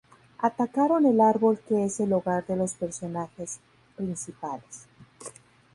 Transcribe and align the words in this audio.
Atacaron 0.39 1.05
el 1.05 1.21
árbol 1.21 1.59
que 1.59 1.83
es 1.85 1.99
el 1.99 2.11
hogar 2.13 2.47
de 2.47 2.55
los 2.55 2.73
personajes 2.73 3.59
principales. 3.95 4.87